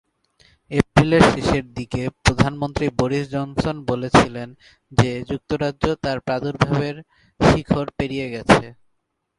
[0.71, 4.49] এপ্রিলের শেষের দিকে প্রধানমন্ত্রী বরিস জনসন বলেছিলেন
[4.91, 6.95] যে যুক্তরাজ্য তার প্রাদুর্ভাবের
[7.39, 8.65] শিখর পেরিয়ে গেছে।